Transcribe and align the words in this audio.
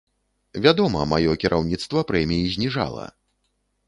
Вядома, 0.65 1.03
маё 1.11 1.35
кіраўніцтва 1.43 2.03
прэміі 2.13 2.47
зніжала. 2.55 3.05